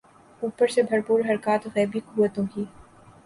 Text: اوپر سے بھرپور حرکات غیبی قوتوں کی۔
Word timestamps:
اوپر 0.43 0.67
سے 0.67 0.81
بھرپور 0.83 1.19
حرکات 1.29 1.67
غیبی 1.75 1.99
قوتوں 2.05 2.45
کی۔ 2.55 2.63